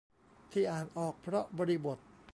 [0.51, 1.97] ที่อ่านออกเพราะบริบท